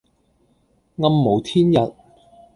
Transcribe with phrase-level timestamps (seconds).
[0.95, 1.93] 暗無天日